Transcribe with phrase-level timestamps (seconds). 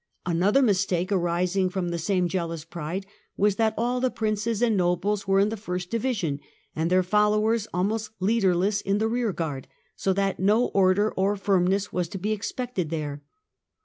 [0.25, 3.05] Another mistake, arising from the same jealous pride,
[3.37, 6.39] was that all the princes and nobles were in the first division,
[6.75, 12.07] and their followers almost leaderless in the rearguard, so that no order or firmness was
[12.09, 13.21] to be expected there.